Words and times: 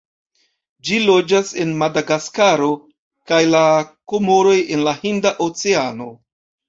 Ĝi 0.87 0.95
loĝas 1.09 1.51
en 1.65 1.75
Madagaskaro 1.83 2.71
kaj 3.33 3.43
la 3.57 3.63
Komoroj 4.15 4.57
en 4.77 4.83
la 4.89 4.99
Hinda 5.03 5.35
Oceano. 5.51 6.09